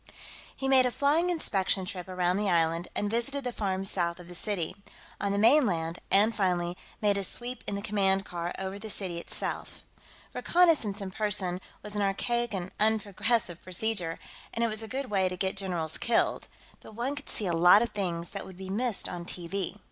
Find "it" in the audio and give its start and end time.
14.63-14.69